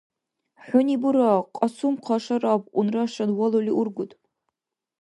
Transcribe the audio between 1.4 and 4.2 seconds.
Кьасумхъа Шарап, унрашан, валули ургуд.